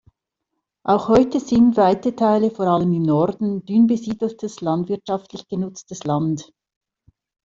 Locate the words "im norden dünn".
2.91-3.85